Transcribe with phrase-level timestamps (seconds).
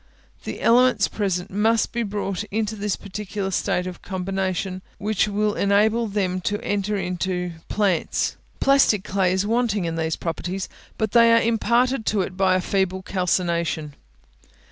[0.45, 6.07] The elements present must be brought into that peculiar state of combination which will enable
[6.07, 8.35] them to enter into plants.
[8.59, 10.67] Plastic clay is wanting in these properties;
[10.97, 13.93] but they are imparted to it by a feeble calcination.